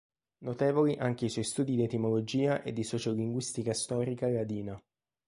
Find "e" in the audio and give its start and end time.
2.63-2.73